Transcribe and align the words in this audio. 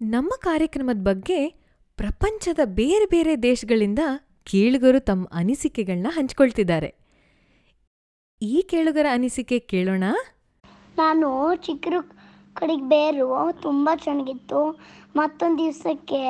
ನಮ್ಮ 0.00 0.32
ಕಾರ್ಯಕ್ರಮದ 0.38 1.02
ಬಗ್ಗೆ 1.02 1.48
ಪ್ರಪಂಚದ 1.96 2.58
ಬೇರೆ 2.64 3.06
ಬೇರೆ 3.06 3.42
ದೇಶಗಳಿಂದ 3.42 3.98
ಕೇಳುಗರು 4.44 5.00
ತಮ್ಮ 5.00 5.26
ಅನಿಸಿಕೆಗಳನ್ನ 5.32 6.06
ಹಂಚ್ಕೊಳ್ತಿದ್ದಾರೆ. 6.10 6.94
ಈ 8.42 8.62
ಕೇಳುಗರ 8.62 9.06
ಅನಿಸಿಕೆ 9.12 9.58
ಕೇಳೋಣ? 9.58 10.04
ನಾನು 10.96 11.54
ಚಿಕ್ಕರು 11.54 12.02
ಕಡೆಗೆ 12.54 12.82
ಬೇರು 12.82 13.28
ತುಂಬ 13.62 13.90
ಚೆನ್ನಾಗಿತ್ತು. 14.04 14.80
ಮತ್ತೊಂದು 15.16 15.58
ದಿವಸಕ್ಕೆ 15.58 16.22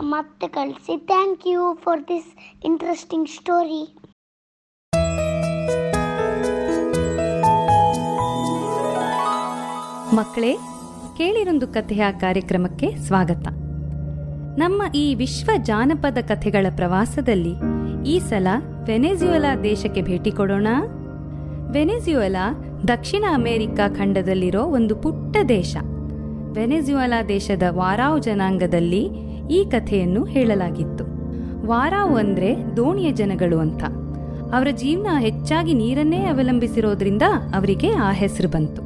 ಮತ್ತೆ 0.00 0.48
ಕಳಿಸಿ. 0.48 1.06
Thank 1.06 1.46
you 1.46 1.74
for 1.74 2.08
this 2.08 2.64
interesting 2.64 3.28
story 3.28 3.82
ಮಕ್ಕಳೇ 10.14 10.56
ಕೇಳಿರೊಂದು 11.20 11.68
ಕಥೆಯ 11.68 12.02
ಕಾರ್ಯಕ್ರಮಕ್ಕೆ 12.20 12.96
ಸ್ವಾಗತ. 12.96 13.48
ನಮ್ಮ 14.58 14.82
ಈ 14.94 15.14
ವಿಶ್ವ 15.14 15.50
ಜಾನಪದ 15.62 16.18
ಕಥೆಗಳ 16.18 16.66
ಪ್ರವಾಸದಲ್ಲಿ 16.76 17.52
ಈ 18.06 18.18
ಸಲ 18.18 18.46
ವೆನೆಜುಯಲಾ 18.86 19.56
ದೇಶಕ್ಕೆ 19.56 20.02
ಭೇಟಿ 20.02 20.30
ಕೊಡೋಣ. 20.30 20.66
ವೆನೆಜುಯಲಾ 21.70 22.64
ದಕ್ಷಿಣ 22.88 23.24
ಅಮೆರಿಕಾ 23.34 23.88
ಖಂಡದಲ್ಲಿರೋ 23.88 24.62
ಒಂದು 24.62 24.96
ಪುಟ್ಟ 24.96 25.36
ದೇಶ. 25.48 25.76
ವೆನೆಜುಯಲಾ 26.52 27.22
ದೇಶದ 27.22 27.62
ವಾರಾವ್ 27.68 28.22
ಜನಾಂಗದಲ್ಲಿ 28.22 29.08
ಈ 29.50 29.64
ಕಥೆಯನ್ನು 29.64 30.24
ಹೇಳಲಾಗಿತ್ತು. 30.24 31.04
ವಾರಾವ್ 31.66 32.18
ಅಂದ್ರೆ 32.18 32.76
ದೋಣಿಯ 32.76 33.12
ಜನಗಳು 33.12 33.58
ಅಂತ. 33.58 33.82
ಅವರ 34.54 34.68
ಜೀವನ 34.70 35.06
ಹೆಚ್ಚಾಗಿ 35.18 35.74
ನೀರನ್ನೇ 35.74 36.24
ಅವಲಂಬಿಸಿರೋದ್ರಿಂದ 36.24 37.22
ಅವರಿಗೆ 37.54 37.90
ಆ 37.92 38.12
ಹೆಸರು 38.12 38.48
ಬಂತು. 38.48 38.82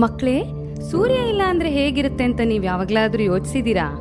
ಮಕ್ಕಳೇ 0.00 0.59
ಸೂರ್ಯ 0.80 1.14
ಇಲ್ಲ 1.14 1.42
ಅಂದ್ರೆ 1.46 1.70
ಹೇಗಿರುತ್ತೆ 1.70 2.24
ಅಂತ 2.24 2.40
ನೀವ್ 2.44 2.64
ಯಾವಾಗ್ಲಾದ್ರೂ 2.64 3.22
ಯೋಚಿಸಿದೀರಾ? 3.22 4.00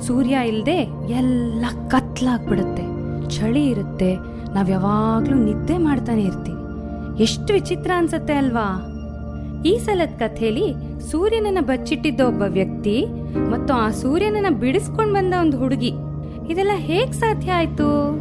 ಸೂರ್ಯ 0.00 0.36
ಇಲ್ಲದೆ 0.46 0.88
ಎಲ್ಲ 1.08 1.64
ಕತ್ಲಾಗ್ಬಿಡುತ್ತೆ. 1.88 2.82
ಚಳಿ 3.30 3.66
ಇರುತ್ತೆ. 3.66 4.14
ನಾವ್ 4.54 4.70
ಯಾವಾಗ್ಲೂ 4.70 5.34
ನಿದ್ದೆ 5.34 5.78
ಮಾಡ್ತಾನೆ 5.78 6.22
ಇರ್ತೀವಿ. 6.22 6.56
ಎಷ್ಟು 7.22 7.52
ವಿಚಿತ್ರ 7.52 7.90
ಅನ್ಸತ್ತೆ 7.96 8.34
ಅಲ್ವಾ? 8.34 8.92
ಈ 9.66 9.78
ಸಲದ 9.78 10.08
ಕಥೆಯಲ್ಲಿ 10.08 11.00
ಸೂರ್ಯನನ್ನ 11.10 11.58
ಬಚ್ಚಿಟ್ಟಿದ್ದ 11.60 12.20
ಒಬ್ಬ 12.20 12.42
ವ್ಯಕ್ತಿ 12.42 13.04
ಮತ್ತು 13.50 13.74
ಆ 13.74 13.90
ಸೂರ್ಯನನ್ನ 13.90 14.54
ಬಿಡಿಸ್ಕೊಂಡ್ 14.54 15.14
ಬಂದ 15.14 15.34
ಒಂದು 15.40 15.58
ಹುಡುಗಿ. 15.58 15.92
ಇದೆಲ್ಲ 16.50 16.70
ಹೇಗ್ 16.74 17.12
ಸಾಧ್ಯ 17.12 17.52
ಆಯ್ತು? 17.52 18.18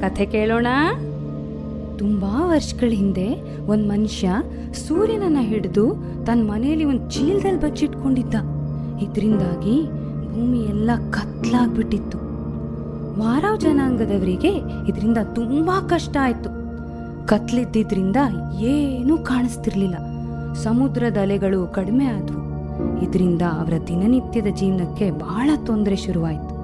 ಕಥೆ 0.00 0.26
ಕೇಳೋಣ. 0.26 0.66
ತುಂಬಾ 1.98 2.46
ವರ್ಷಗಳ 2.46 2.90
ಹಿಂದೆ 2.90 3.60
ಒಂದ್ 3.66 3.88
ಮನುಷ್ಯ 3.88 4.30
ಸೂರ್ಯನನ್ನ 4.88 5.36
ಹಿಡಿದು 5.40 5.96
ತನ್ನ 6.26 6.50
ಮನೆಯಲ್ಲಿ 6.50 6.84
ಒಂದ್ 6.84 7.10
ಚೀಲದಲ್ಲಿ 7.10 7.60
ಬಚ್ಚಿಟ್ಕೊಂಡಿದ್ದ. 7.60 8.34
ಇದರಿಂದಾಗಿ 9.02 9.84
ಭೂಮಿ 10.26 10.58
ಎಲ್ಲ 10.58 10.90
ಕತ್ಲಾಗ್ಬಿಟ್ಟಿತ್ತು. 11.10 12.18
ವಾರಾವ್ 13.20 13.60
ಜನಾಂಗದವರಿಗೆ 13.60 14.48
ಇದರಿಂದ 14.88 15.18
ತುಂಬಾ 15.34 15.80
ಕಷ್ಟ 15.80 16.16
ಆಯ್ತು. 16.20 16.50
ಕತ್ಲಿದ್ದಿದ್ರಿಂದ 17.26 18.16
ಏನೂ 18.60 19.18
ಕಾಣಿಸ್ತಿರ್ಲಿಲ್ಲ. 19.18 19.94
ಸಮುದ್ರದ 20.54 21.16
ಅಲೆಗಳು 21.20 21.66
ಕಡಿಮೆ 21.66 22.06
ಆದ್ವು. 22.06 22.46
ಇದರಿಂದ 23.02 23.42
ಅವರ 23.42 23.72
ದಿನನಿತ್ಯದ 23.86 24.46
ಜೀವನಕ್ಕೆ 24.54 25.10
ಬಹಳ 25.10 25.50
ತೊಂದರೆ 25.66 25.96
ಶುರುವಾಯಿತು. 25.96 26.56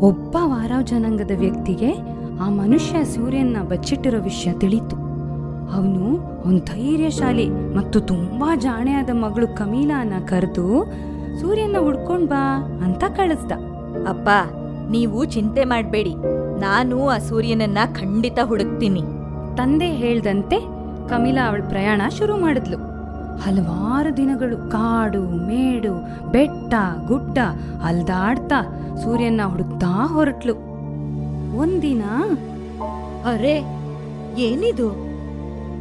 ಒಬ್ಬ 0.00 0.36
ವಾರಾವ್ 0.44 0.86
ಜನಾಂಗದ 0.86 1.30
ವ್ಯಕ್ತಿಗೆ 1.38 2.17
ಆ 2.40 2.48
ಮನುಷ್ಯ 2.48 3.04
ಸೂರ್ಯನ 3.04 3.56
ಬಚ್ಚಿಟ್ಟಿರೋ 3.68 4.20
ವಿಷಯ 4.20 4.52
ತಿಳಿತು. 4.52 4.96
ಅವನು 5.76 6.04
ಒಂದು 6.48 6.64
ಧೈರ್ಯಶಾಲಿ 6.64 7.50
ಮತ್ತು 7.50 8.00
ತುಂಬಾ 8.00 8.56
ಜಾಣೆಯಾದ 8.56 9.10
ಮಗಳು 9.12 9.48
ಕಮೀಲಾನ 9.56 10.12
ಕರೆದು 10.26 10.92
ಸೂರ್ಯನ 11.40 11.76
ಹುಡ್ಕೊಂಡ್ 11.80 12.30
ಬಾ 12.30 12.80
ಅಂತ 12.84 13.04
ಕಳಿಸ್ದ. 13.16 13.52
ಅಪ್ಪ 14.08 14.28
ನೀವು 14.90 15.24
ಚಿಂತೆ 15.24 15.64
ಮಾಡಬೇಡಿ. 15.64 16.14
ನಾನು 16.60 17.08
ಆ 17.08 17.18
ಸೂರ್ಯನನ್ನ 17.18 17.78
ಖಂಡಿತ 17.92 18.38
ಹುಡುಕ್ತೀನಿ. 18.42 19.02
ತಂದೆ 19.56 19.86
ಹೇಳ್ದಂತೆ 19.86 20.60
ಕಮೀಲಾ 21.08 21.48
ಅವಳ 21.48 21.60
ಪ್ರಯಾಣ 21.68 22.02
ಶುರು 22.18 22.36
ಮಾಡಿದ್ಲು. 22.36 22.76
ಹಲವಾರು 23.38 24.16
ದಿನಗಳು 24.16 24.70
ಕಾಡು 24.70 25.46
ಮೇಡು 25.46 25.92
ಬೆಟ್ಟ 26.32 26.74
ಗುಡ್ಡ 27.06 27.38
ಅಲ್ದಾಡ್ತಾ 27.84 28.62
ಸೂರ್ಯನ 28.96 29.40
ಹುಡುಕ್ತಾ 29.44 29.86
ಹೊರಟ್ಲು. 29.86 30.67
ಒಂದಿನ? 31.56 32.02
ಅರೆ, 33.24 33.56
ಏನಿದು? 34.40 35.08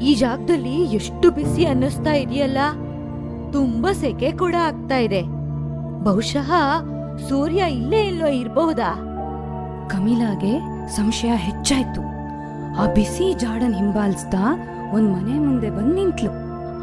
ಈ 0.01 0.15
ಜಾಗದಲ್ಲಿ 0.15 0.83
ಎಷ್ಟು 0.83 1.31
ಬಿಸಿ 1.31 1.65
ಅನ್ನಿಸ್ತಾ 1.65 2.13
ಇದೆಯಲ್ಲ? 2.13 2.57
ತುಂಬಾ 3.51 3.93
ಸೆಕೆ 3.93 4.31
ಕೂಡ 4.31 4.55
ಆಗ್ತಾ 4.61 4.97
ಇದೆ. 4.97 5.21
ಬಹುಶಃ 6.03 6.51
ಸೂರ್ಯ 7.29 7.63
ಇಲ್ಲೇ 7.69 8.01
ಇಲ್ಲೋ 8.05 8.27
ಇರಬಹುದಾ 8.27 8.93
ಕಮಿಲಾಗೆ 9.89 10.59
ಸಂಶಯ 10.95 11.29
ಹೆಚ್ಚಾಯ್ತು. 11.29 12.01
ಆ 12.81 12.93
ಬಿಸಿ 12.93 13.33
ಜಾಡನ್ 13.33 13.75
ಹಿಂಬಾಲಿಸ್ತಾ 13.75 14.37
ಒಂದ್ 14.93 15.13
ಮನೆ 15.13 15.39
ಮುಂದೆ 15.39 15.69
ಬಂದ್ 15.69 15.95
ನಿಂತ್ಲು. 15.95 16.31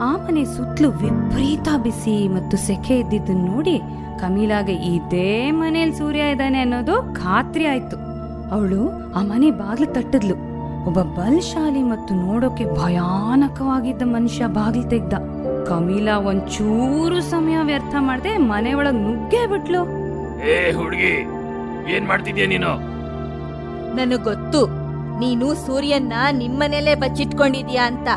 ಆ 0.03 0.17
ಮನೆ 0.17 0.45
ಸುತ್ತಲು 0.45 0.91
ವಿಪರೀತ 0.91 1.69
ಬಿಸಿ 1.83 2.29
ಮತ್ತು 2.29 2.57
ಸೆಕೆ 2.57 2.99
ಇದ್ದಿದ್ದನ್ನು 2.99 3.47
ನೋಡಿ 3.47 3.81
ಕಮಿಲಾಗೆ 4.19 4.73
ಇದೇ 4.73 5.51
ಮನೇಲಿ 5.51 5.93
ಸೂರ್ಯ 5.93 6.21
ಇದ್ದಾನೆ 6.21 6.61
ಅನ್ನೋದು 6.61 7.15
ಖಾತ್ರಿ 7.15 7.67
ಆಯ್ತು. 7.67 8.14
ಅವಳು 8.51 9.13
ಆ 9.13 9.23
ಮನೆ 9.23 9.51
ಬಾಗಿಲು 9.51 9.95
ತಟ್ಟದ್ಲು. 9.95 10.35
ಒಬ್ಬ 10.87 11.03
ಬಲಶಾಲಿ 11.03 11.83
ಮತ್ತು 11.83 12.15
ನೋಡೋಕೆ 12.15 12.65
ಭಯಾನಕವಾಗಿದ್ದ 12.65 14.03
ಮನುಷ್ಯ 14.05 14.47
ಬಾಗಿಲು 14.47 14.91
ತೆಗ್ದ. 14.91 15.13
ಕಮೀಲಾ 15.67 16.19
ಒಂಚೂರು 16.19 17.23
ಸಮಯ 17.23 17.57
ವ್ಯರ್ಥ 17.63 17.95
ಮಾಡದೆ 18.01 18.37
ಮನೆ 18.37 18.73
ಒಳಗ್ 18.73 18.95
ನುಗ್ಗೇ 18.95 19.47
ಬಿಟ್ಲು. 19.47 20.05
ಏ 20.49 20.73
ಹುಡುಗಿ 20.73 21.27
ಏನ್ 21.97 22.07
ಮಾಡ್ತಿದ್ಯಾ 22.07 22.47
ನೀನು? 22.47 22.95
ನನಗ್ 23.97 24.25
ಗೊತ್ತು. 24.25 24.85
ನೀನು 25.21 25.55
ಸೂರ್ಯನ್ನ 25.55 26.13
ನಿಮ್ಮನೇಲೆ 26.33 26.95
ಬಚ್ಚಿಟ್ಕೊಂಡಿದ್ಯಾ 26.95 27.87
ಅಂತ. 27.87 28.09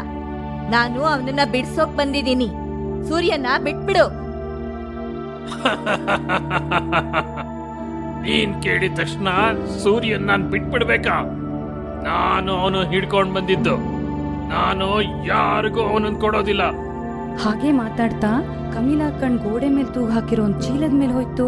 ನಾನು 0.69 1.03
ಅವನನ್ನ 1.03 1.39
ಬಿಡ್ಸೋಕ್ 1.51 1.97
ಬಂದಿದ್ದೀನಿ. 1.97 2.49
ಸೂರ್ಯನ 3.09 3.45
ಬಿಟ್ಬಿಡು. 3.63 4.27
ನೀನ್ 8.27 8.63
ಕೇಳಿದ 8.63 8.95
ತಕ್ಷಣ 8.95 9.27
ಸೂರ್ಯನ್ 9.83 10.21
ನಾನ್ 10.21 10.43
ಬಿಟ್ಬಿಡ್ಬೇಕಾ? 10.43 11.21
ನಾನು 12.03 12.51
ಅವನು 12.53 12.79
ಹಿಡ್ಕೊಂಡ್ 12.83 13.33
ಬಂದಿದ್ದು. 13.33 13.75
ನಾನು 14.49 15.01
ಯಾರಿಗೂ 15.25 15.81
ಅವನನ್ 15.81 16.15
ಕೊಡೋದಿಲ್ಲ. 16.15 16.63
ಹಾಗೆ 17.43 17.71
ಮಾತಾಡ್ತಾ 17.71 18.31
ಕಮೀಲಾ 18.73 19.19
ಕಣ್ 19.19 19.37
ಗೋಡೆ 19.37 19.69
ಮೇಲೆ 19.69 19.93
ತೂಗ್ 19.93 20.11
ಹಾಕಿರೋ 20.11 20.43
ಒಂದ್ 20.43 20.61
ಚೀಲದ 20.61 20.93
ಮೇಲೆ 20.93 21.13
ಹೋಯ್ತು. 21.13 21.45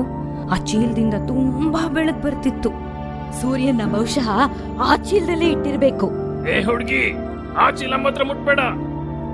ಆ 0.49 0.55
ಚೀಲದಿಂದ 0.55 1.13
ತುಂಬಾ 1.27 1.87
ಬೆಳಕ್ 1.87 2.23
ಬರ್ತಿತ್ತು. 2.23 2.69
ಸೂರ್ಯನ 3.41 3.81
ಬಹುಶಃ 3.91 4.29
ಆ 4.83 4.95
ಚೀಲದಲ್ಲಿ 4.95 5.51
ಇಟ್ಟಿರ್ಬೇಕು. 5.51 6.11
ಏ 6.49 6.63
ಹುಡುಗಿ 6.63 7.03
ಆ 7.57 7.71
ಚೀಲ 7.71 7.95
ಮಾತ್ರ 7.95 8.23
ಮುಟ್ಬೇಡ. 8.23 8.59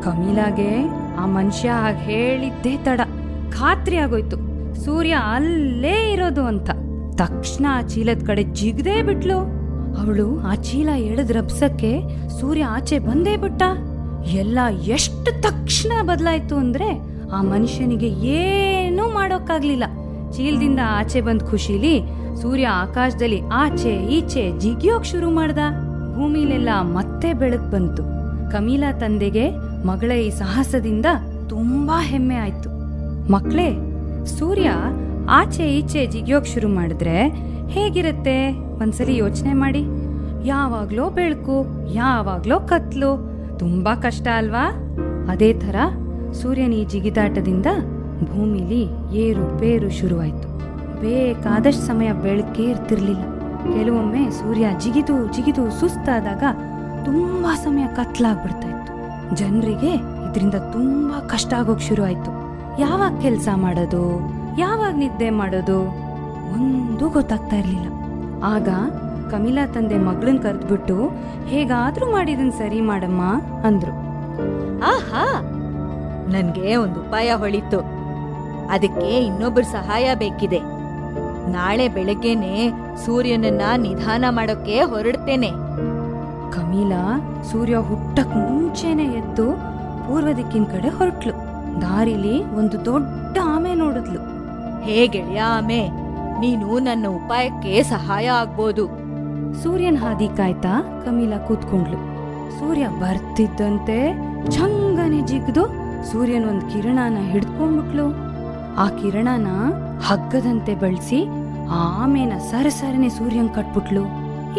ಕಮೀಲಾಗೆ 0.04 0.72
ಆ 1.16 1.26
ಮನುಷ್ಯ 1.26 1.70
ಹಾಗೆ 1.70 1.98
ಹೇಳಿದ್ದೇ 1.98 2.78
ತಡ. 2.78 3.02
ಖಾತ್ರಿ 3.52 3.98
ಆಗೋಯ್ತು. 3.98 4.38
ಸೂರ್ಯ 4.86 5.12
ಅಲ್ಲೇ 5.12 6.12
ಇರೋದು 6.12 6.46
ಅಂತ. 6.46 6.70
ತಕ್ಷಣ 7.16 7.66
ಆ 7.70 7.82
ಚೀಲದ 7.82 8.24
ಕಡೆ 8.26 8.44
ಜಿಗದೇ 8.44 9.02
ಬಿಟ್ಲು. 9.02 9.38
ಅವಳು 10.02 10.40
ಆ 10.40 10.56
ಚೀಲ 10.56 10.90
ಎಳೆದ್ 10.90 11.32
ರಬ್ಸಕ್ಕೆ 11.32 12.02
ಸೂರ್ಯ 12.42 12.64
ಆಚೆ 12.64 13.00
ಬಂದೇ 13.00 13.38
ಬಿಟ್ಟ. 13.38 13.64
ಎಲ್ಲ 14.34 14.60
ಎಷ್ಟು 14.84 15.42
ತಕ್ಷಣ 15.42 16.08
ಬದಲಾಯ್ತು 16.08 16.56
ಅಂದ್ರೆ 16.56 17.02
ಆ 17.32 17.42
ಮನುಷ್ಯನಿಗೆ 17.42 18.08
ಏನೂ 18.08 19.14
ಮಾಡೋಕ್ಕಾಗ್ಲಿಲ್ಲ. 19.14 19.84
ಚೀಲದಿಂದ 20.32 20.80
ಆಚೆ 20.86 21.22
ಬಂದ್ 21.22 21.44
ಖುಷಿಲಿ 21.44 22.02
ಸೂರ್ಯ 22.42 22.68
ಆಕಾಶದಲ್ಲಿ 22.68 23.42
ಆಚೆ 23.54 24.06
ಈಚೆ 24.06 24.60
ಜಿಗಿಯೋಕ್ 24.60 25.06
ಶುರು 25.06 25.32
ಮಾಡ್ದ. 25.32 25.60
ಭೂಮಿಲೆಲ್ಲ 26.16 26.70
ಮತ್ತೆ 26.82 27.34
ಬೆಳಕ್ 27.34 27.72
ಬಂತು. 27.72 28.04
ಕಮೀಲಾ 28.52 28.92
ತಂದೆಗೆ 28.92 29.50
ಮಗಳ 29.88 30.12
ಈ 30.12 30.30
ಸಾಹಸದಿಂದ 30.30 31.06
ತುಂಬಾ 31.50 32.02
ಹೆಮ್ಮೆ 32.02 32.36
ಆಯ್ತು. 32.36 32.70
ಮಕ್ಳೇ, 33.32 33.70
ಸೂರ್ಯ 34.26 34.72
ಆಚೆ 35.30 35.64
ಈಚೆ 35.64 36.08
ಜಿಗಿಯೋಕ್ 36.08 36.48
ಶುರು 36.48 36.68
ಮಾಡಿದ್ರೆ 36.68 37.28
ಹೇಗಿರುತ್ತೆ? 37.68 38.52
ಒಂದ್ಸಲಿ 38.54 39.18
ಯೋಚನೆ 39.18 39.54
ಮಾಡಿ. 39.54 39.86
ಯಾವಾಗ್ಲೋ 40.48 41.10
ಬೆಳಕು, 41.10 41.66
ಯಾವಾಗ್ಲೋ 41.94 42.60
ಕತ್ಲು. 42.60 43.36
ತುಂಬಾ 43.58 43.96
ಕಷ್ಟ 43.96 44.28
ಅಲ್ವಾ? 44.36 44.70
ಅದೇ 45.32 45.54
ತರ 45.54 45.76
ಸೂರ್ಯನ 46.32 46.74
ಈ 46.74 46.86
ಜಿಗಿದಾಟದಿಂದ 46.86 47.66
ಭೂಮಿಲಿ 48.24 49.16
ಏರು 49.16 49.60
ಪೇರು 49.60 49.90
ಶುರುವಾಯ್ತು. 49.90 50.48
ಬೇಕಾದಷ್ಟು 51.02 51.84
ಸಮಯ 51.84 52.14
ಬೆಳಕೇ 52.14 52.64
ಇರ್ತಿರ್ಲಿಲ್ಲ. 52.64 53.24
ಕೆಲವೊಮ್ಮೆ 53.74 54.30
ಸೂರ್ಯ 54.30 54.68
ಜಿಗಿದು 54.80 55.34
ಜಿಗಿದು 55.34 55.80
ಸುಸ್ತಾದಾಗ 55.80 56.44
ತುಂಬಾ 57.06 57.56
ಸಮಯ 57.56 57.88
ಕತ್ಲಾಗ್ಬಿಡ್ತಾ 57.88 58.68
ಇತ್ತು 58.68 59.36
ಜನರಿಗೆ 59.36 59.94
ಇದರಿಂದ 60.32 60.54
ತುಂಬಾ 60.54 61.20
ಕಷ್ಟ 61.20 61.54
ಆಗೋಕ್ 61.54 61.82
ಶುರು 61.82 62.04
ಆಯ್ತು 62.04 62.32
ಯಾವಾಗ 62.82 63.20
ಕೆಲಸ 63.22 63.48
ಮಾಡೋದು? 63.56 64.35
ಯಾವಾಗ 64.58 64.96
ನಿದ್ದೆ 64.98 65.30
ಮಾಡೋದು? 65.30 65.82
ಒಂದು 66.54 67.10
ಗೊತ್ತಾಗ್ತಾ 67.10 67.56
ಇರಲಿಲ್ಲ. 67.56 67.88
ಆಗ 68.44 68.70
ಕಮಿಲಾ 69.32 69.68
ತಂದೆ 69.68 69.98
ಮಗಳನ್ನ 69.98 70.38
ಕರೆದ್ಬಿಟ್ಟು, 70.38 71.10
ಹೇಗಾದ್ರೂ 71.46 72.12
ಮಾಡಿದನ್ 72.12 72.52
ಸರಿ 72.52 72.82
ಮಾಡಮ್ಮ, 72.82 73.22
ಅಂದ್ರು. 73.64 73.92
ಆಹಾ! 74.78 75.42
ನನ್ಗೆ 76.32 76.76
ಒಂದು 76.76 77.00
ಉಪಾಯ 77.00 77.34
ಹೊಳಿತು. 77.34 77.80
ಅದಕ್ಕೆ 78.70 79.26
ಇನ್ನೊಬ್ಬರ 79.26 79.62
ಸಹಾಯ 79.62 80.16
ಬೇಕಿದೆ. 80.16 80.60
ನಾಳೆ 81.52 81.88
ಬೆಳಗ್ಗೆನೆ 81.88 82.72
ಸೂರ್ಯನನ್ನ 83.06 83.62
ನಿಧಾನ 83.78 84.26
ಮಾಡೋಕೆ 84.30 84.82
ಹೊರಡ್ತೇನೆ. 84.82 85.50
ಕಮೀಲಾ 86.52 87.20
ಸೂರ್ಯ 87.52 87.76
ಹುಟ್ಟಕ್ 87.76 88.36
ಮುಂಚೆನೆ 88.36 89.04
ಎದ್ದು 89.04 89.52
ಪೂರ್ವ 90.08 90.28
ದಿಕ್ಕಿನ 90.38 90.64
ಕಡೆ 90.64 90.90
ಹೊರಟ್ಲು. 90.90 91.34
ದಾರಿಲಿ 91.82 92.46
ಒಂದು 92.46 92.86
ದೊಡ್ಡ 92.86 93.38
ಆಮೆ 93.44 93.74
ನೋಡಿದ್ಲು. 93.74 94.35
ಹೇ 94.86 94.98
ಗೆಳೆಯ 95.14 95.42
ಆಮೆ, 95.58 95.82
ನೀನು 96.42 96.68
ನನ್ನ 96.88 97.06
ಉಪಾಯಕ್ಕೆ 97.18 97.72
ಸಹಾಯ 97.94 98.28
ಆಗ್ಬೋದು. 98.40 98.86
ಸೂರ್ಯನ 99.62 99.98
ಹಾದಿ 100.04 100.28
ಕಾಯ್ತಾ 100.38 100.74
ಕಮೀಲಾ 101.06 101.38
ಕೂತ್ಕೊಂಡ್ಲು. 101.48 102.00
ಸೂರ್ಯ 102.58 102.86
ಬರ್ತಿದ್ದಂತೆ 103.02 103.98
ಚಂಗನೆ 104.56 105.22
ಜಿಗ್ದು 105.30 105.64
ಸೂರ್ಯನ 106.12 106.44
ಒಂದು 106.52 106.66
ಕಿರಣನ 106.72 107.20
ಹಿಡ್ಕೊಂಡ್ಬಿಟ್ಲು. 107.32 108.08
ಆ 108.84 108.86
ಕಿರಣನ 109.00 109.50
ಹಗ್ಗದಂತೆ 110.08 110.74
ಬಳಸಿ 110.84 111.20
ಆಮೇನ 111.84 112.34
ಸರಸರನೆ 112.52 113.10
ಸೂರ್ಯನ್ 113.10 113.52
ಕಟ್ಬಿಟ್ಲು. 113.58 114.04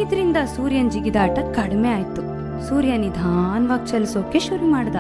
ಇದ್ರಿಂದ 0.03 0.39
ಸೂರ್ಯನ್ 0.57 0.91
ಜಿಗಿದಾಟ 0.95 1.39
ಕಡಿಮೆ 1.59 1.91
ಆಯ್ತು. 1.99 2.23
ಸೂರ್ಯ 2.69 2.93
ನಿಧಾನವಾಗಿ 3.05 3.87
ಚಲಿಸೋಕೆ 3.91 4.41
ಶುರು 4.47 4.67
ಮಾಡ್ದ. 4.75 4.97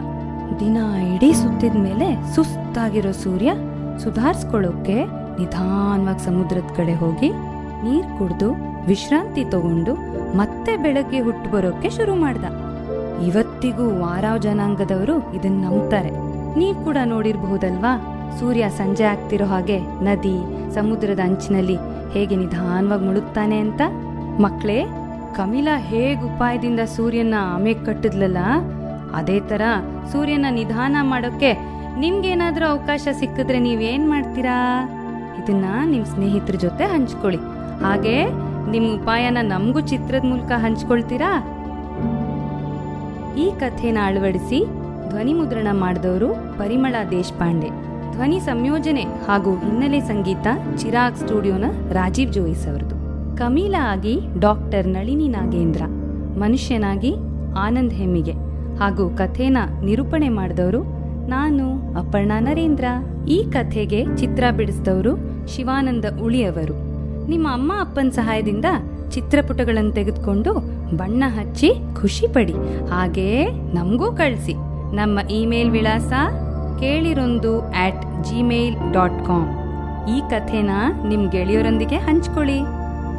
ದಿನ 0.60 0.76
ಇಡೀ 1.14 1.30
ಸುತ್ತಿದ್ಮೇಲೆ 1.40 2.08
ಸುಸ್ತಾಗಿರೋ 2.34 3.12
ಸೂರ್ಯ 3.24 3.50
ಸುಧಾರಿಸ್ಕೊಳ್ಳೋಕೆ 4.02 5.04
ನಿಧಾನವಾಗಿ 5.38 6.24
ಸಮುದ್ರದ 6.24 6.76
ಕಡೆ 6.76 6.94
ಹೋಗಿ 6.94 7.30
ನೀರು 7.84 8.18
ಕುಡಿದು 8.18 8.48
ವಿಶ್ರಾಂತಿ 8.86 9.44
ತಗೊಂಡು 9.44 9.94
ಮತ್ತೆ 10.36 10.76
ಬೆಳಗ್ಗೆ 10.76 11.20
ಹುಟ್ಟು 11.20 11.50
ಬರೋಕೆ 11.50 11.90
ಶುರು 11.90 12.14
ಮಾಡ್ದ. 12.14 12.44
ಇವತ್ತಿಗೂ 13.26 14.00
ವಾರಾವ್ 14.00 14.42
ಜನಾಂಗದವರು 14.42 15.34
ಇದನ್ನ 15.34 15.64
ನಂಬ್ತಾರೆ. 15.64 16.10
ನೀವು 16.58 16.84
ಕೂಡ 16.84 16.96
ನೋಡಿರ್ಬಹುದಲ್ವಾ? 17.04 17.92
ಸೂರ್ಯ 18.38 18.68
ಸಂಜೆ 18.68 19.04
ಆಗ್ತಿರೋ 19.04 19.46
ಹಾಗೆ 19.46 19.78
ನದಿ, 19.78 20.36
ಸಮುದ್ರದ 20.74 21.18
ಅಂಚಿನಲ್ಲಿ 21.18 21.76
ಹೇಗೆ 22.12 22.36
ನಿಧಾನವಾಗಿ 22.36 23.04
ಮುಳುಗ್ತಾನೆ 23.04 23.58
ಅಂತ? 23.58 23.80
ಮಕ್ಳೇ, 24.40 24.84
ಕಮಿಲಾ 25.36 25.78
ಹೇಗ್ 25.78 26.22
ಉಪಾಯದಿಂದ 26.22 26.80
ಸೂರ್ಯನ 26.96 27.34
ಆಮೆಗ್ 27.54 27.86
ಕಟ್ಟಿದ್ಲಲ್ಲ? 27.86 28.38
ಅದೇ 29.14 29.40
ತರ 29.40 29.62
ಸೂರ್ಯನ 30.12 30.46
ನಿಧಾನ 30.50 30.96
ಮಾಡೋಕೆ 31.02 31.75
ನಿಮ್ಗೇನಾದ್ರೂ 32.00 32.66
ಅವಕಾಶ 32.66 33.08
ಸಿಕ್ಕಿದ್ರೆ 33.12 33.58
ನೀವೇನ್ 33.58 34.08
ಮಾಡ್ತೀರಾ? 34.08 34.56
ಇದನ್ನ 35.40 35.64
ನಿಮ್ 35.84 36.04
ಸ್ನೇಹಿತರ 36.04 36.54
ಜೊತೆ 36.54 36.84
ಹಂಚ್ಕೊಳ್ಳಿ. 36.84 37.38
ಹಾಗೆ 37.84 38.24
ನಿಮ್ 38.70 38.86
ಉಪಾಯನ 38.94 39.38
ನಮಗೂ 39.42 39.80
ಚಿತ್ರದ 39.80 40.24
ಮೂಲಕ 40.24 40.52
ಹಂಚ್ಕೊಳ್ತೀರಾ? 40.56 41.30
ಈ 43.38 43.46
ಕಥೆನ 43.60 43.98
ಅಳವಡಿಸಿ 44.04 44.58
ಧ್ವನಿ 45.08 45.32
ಮುದ್ರಣ 45.32 45.68
ಮಾಡಿದವರು 45.72 46.28
ಪರಿಮಳ 46.58 46.94
ದೇಶಪಾಂಡೆ. 47.10 47.68
ಧ್ವನಿ 48.12 48.40
ಸಂಯೋಜನೆ 48.40 49.02
ಹಾಗೂ 49.02 49.56
ಹಿನ್ನೆಲೆ 49.56 50.00
ಸಂಗೀತ 50.00 50.46
ಚಿರಾಗ್ 50.76 51.16
ಸ್ಟುಡಿಯೋನ 51.16 51.64
ರಾಜೀವ್ 51.92 52.32
ಜೋಯಿಸ್ 52.32 52.68
ಅವರದು 52.68 52.96
ಕಮೀಲಾ 53.36 53.92
ಆಗಿ 53.92 54.14
ಡಾಕ್ಟರ್ 54.38 54.86
ನಳಿನಿ 54.86 55.28
ನಾಗೇಂದ್ರ, 55.28 55.82
ಮನುಷ್ಯನಾಗಿ 56.38 57.14
ಆನಂದ್ 57.58 57.92
ಹೆಮ್ಮಿಗೆ 57.92 58.32
ಹಾಗೂ 58.78 59.16
ಕಥೆನ 59.16 59.56
ನಿರೂಪಣೆ 59.84 60.28
ಮಾಡಿದವರು 60.28 60.95
ನಾನು 61.28 61.94
ಅಪರ್ಣಾ 61.98 62.40
ನರೇಂದ್ರ. 62.40 62.84
ಈ 63.28 63.44
ಕಥೆಗೆ 63.50 64.04
ಚಿತ್ರ 64.16 64.44
ಬಿಡಿಸಿದವರು 64.56 65.12
ಶಿವಾನಂದ 65.48 66.04
ಉಳಿಯವರು. 66.22 66.74
ನಿಮ್ಮ 67.28 67.52
ಅಮ್ಮ 67.52 67.72
ಅಪ್ಪನ 67.80 68.08
ಸಹಾಯದಿಂದ 68.08 68.64
ಚಿತ್ರಪುಟಗಳನ್ನು 69.10 69.92
ತೆಗೆದುಕೊಂಡು 69.92 70.52
ಬಣ್ಣ 70.96 71.24
ಹಚ್ಚಿ 71.26 71.72
ಖುಷಿ 72.00 72.26
ಪಡಿ. 72.26 72.52
ಹಾಗೇ 72.88 73.46
ನಮಗೂ 73.74 74.12
ಕಳಿಸಿ. 74.12 74.54
ನಮ್ಮ 74.96 75.18
ಇಮೇಲ್ 75.18 75.70
ವಿಳಾಸ 75.70 76.12
ಕೇಳಿರೊಂದು 76.80 77.60
ಆಟ್ 77.60 78.24
ಜಿಮೇಲ್ 78.24 78.92
ಡಾಟ್ 78.92 79.26
ಕಾಮ್ 79.26 79.48
ಈ 80.08 80.20
ಕಥೆನ 80.30 80.70
ನಿಮ್ 81.08 81.30
ಗೆಳೆಯರೊಂದಿಗೆ 81.30 81.96
ಹಂಚ್ಕೊಳ್ಳಿ. 81.96 82.58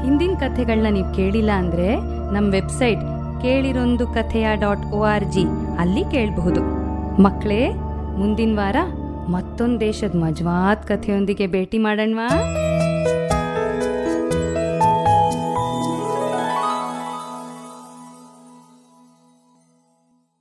ಹಿಂದಿನ 0.06 0.32
ಕಥೆಗಳನ್ನ 0.40 0.94
ನೀವು 0.94 1.14
ಕೇಳಿಲ್ಲ 1.14 1.52
ಅಂದ್ರೆ 1.52 1.96
ನಮ್ಮ 2.34 2.52
ವೆಬ್ಸೈಟ್ 2.52 3.02
ಕೇಳಿರೊಂದು 3.42 4.08
ಕಥೆಯ 4.08 4.48
ಡಾಟ್ 4.56 4.86
ಒ 4.86 5.04
ಆರ್ 5.04 5.26
ಜಿ 5.32 5.44
ಅಲ್ಲಿ 5.78 6.04
ಕೇಳಬಹುದು. 6.12 6.62
ಮಕ್ಕಳೇ 7.22 7.74
ಮುಂದಿನ 8.18 8.56
ವಾರ 8.56 8.76
ಮತ್ತೊಂದು 9.30 9.80
ದೇಶದ 9.80 10.16
ಮಜ್ವಾದ 10.16 10.78
ಕಥೆಯೊಂದಿಗೆ 10.88 11.48
ಭೇಟಿ 11.48 11.78
ಮಾಡೋಣವಾ? 11.78 12.28